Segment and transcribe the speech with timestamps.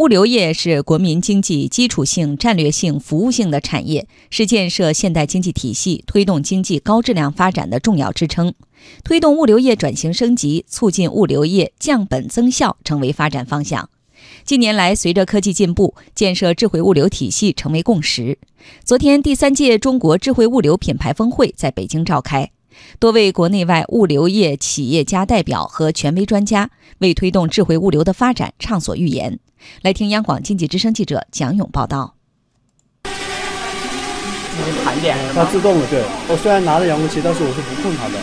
[0.00, 8.54] 物流业是国民经济基础性、战略性、服务性的产业，是建设现代经济体系、推动经济高质量发展的重要支撑。
[9.04, 13.90] 推动物流业转型升级，促进物流业降本增效，成为发展方向。
[14.42, 18.38] 近年来，随着科技进步，建设智慧物流体系成为共识。
[18.82, 22.50] 昨天，第三届中国智慧物流品牌峰会在北京召开。
[22.98, 26.70] 多位国内外物流业企业家代表和权威专家
[27.00, 29.38] 为推动智慧物流的发展畅所欲言。
[29.82, 32.16] 来听央广经济之声记者蒋勇报道。
[34.84, 38.14] 盘点它自动的，对我虽然拿着遥控器，但是我是不控它的。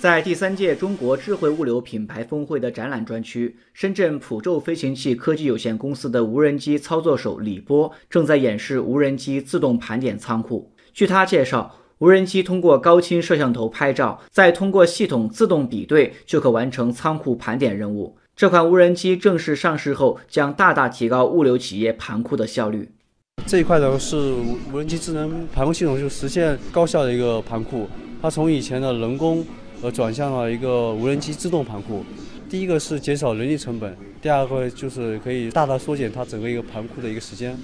[0.00, 10.72] 在第三届中国智慧物流品牌峰会的展览专区，深圳普宙飞行器科技有限公司的无人机操作手李波正在演示无人机自动盘点仓库。
[10.92, 11.76] 据他介绍。
[12.00, 18.16] 无人机通过高清摄像头拍照，再通过系统自动比对，就可完成仓库盘点任务。
[18.40, 22.90] 这款无人机正式上市后，将大大提高物流企业盘库的效率。
[23.44, 24.16] 这一块呢是
[24.72, 27.86] 无人机智能盘库系统，就实现高效的一个盘库。
[28.22, 29.44] 它从以前的人工，
[29.82, 32.02] 呃，转向了一个无人机自动盘库。
[32.48, 37.54] 第一个是减少人力成本，第二个就是可以大大缩减它整个一个盘库的一个时间。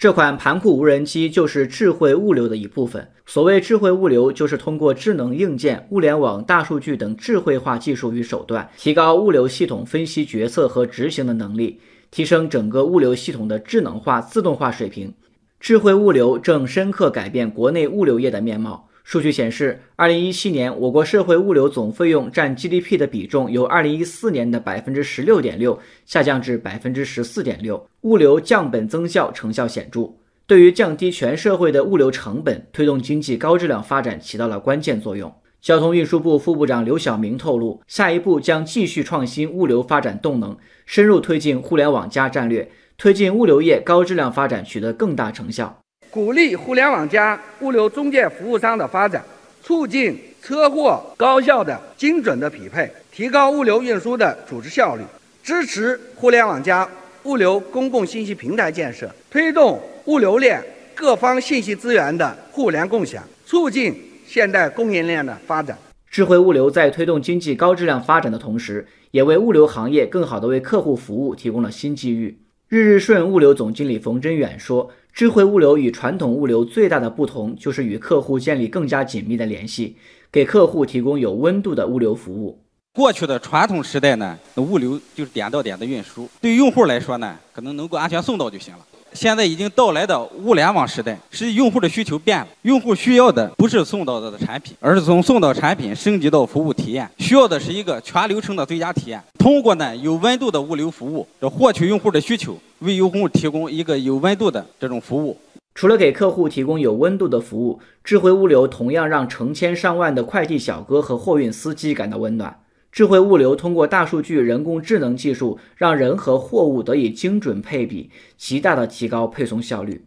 [0.00, 3.06] 这款盘库无人机就是智慧物流的一部分。
[3.26, 15.12] 所谓智慧物流，就是通过智能硬件、物联网、大数据等智慧化技术与手段，提高物流系统分析决策和执行的能力，提升整个物流系统的智能化、自动化水平。
[15.60, 18.88] 智慧物流正深刻改变国内物流业的面貌。
[19.10, 30.12] 数据显示，二零一七年我国社会物流总费用占 GDP 的比重由二零一四年的百分之十六点六下降至百分之十四点六，物流降本增效成效显著，
[30.46, 35.34] 对于降低全社会的物流成本、推动经济高质量发展起到了关键作用。
[35.60, 45.80] 交通运输部副部长刘晓明透露，下一步将继续创新物流发展动能，深入推进“互联网”战略，推进物流业高质量发展取得更大成效。
[46.10, 49.24] 鼓励“互联网加”物流中介服务商的发展，
[49.62, 55.04] 促进车货高效的、精准的匹配，提高物流运输的组织效率；
[55.42, 56.88] 支持“互联网加”
[57.24, 60.60] 物流公共信息平台建设，推动物流链
[60.96, 63.94] 各方信息资源的互联共享，促进
[64.26, 65.78] 现代供应链的发展。
[66.10, 72.36] 智慧物流在推动经济高质量发展的同时，也为物流行业更好地为客户服务提供了新机遇。
[72.70, 74.92] 日日顺物流总经理冯真远说。
[75.12, 79.96] 智慧物流与传统物流最大的不同，就是与客户建立更加紧密的联系，
[80.30, 82.62] 给客户提供有温度的物流服务。
[82.94, 88.86] 过去的传统时代呢，物流就是点到点的运输，对用户来说呢，可能能够安全送到就行了。
[89.12, 92.46] 现在已经到来的物联网时代，是用户的需求变了。
[92.62, 99.22] 用户需要的不是送到的产品，而是从送到产品升级到服务体验，需要的是一个全流程的最佳体验。
[99.38, 105.36] 通过呢有温度的物流服务，这获取用户的需求，为用户提供一个有温度的这种服务。
[105.74, 112.54] 除了给客户提供有温度的服务，智慧物流同样让成千上万的快递小哥和货运司机感到温暖。
[112.92, 120.04] 智慧物流通过大数据、人工智能技术，让人和货物得以精准配比，极大的提高配送效率。